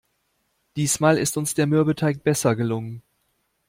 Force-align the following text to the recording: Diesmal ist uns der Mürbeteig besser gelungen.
Diesmal 0.77 1.19
ist 1.19 1.37
uns 1.37 1.53
der 1.53 1.67
Mürbeteig 1.67 2.23
besser 2.23 2.55
gelungen. 2.55 3.03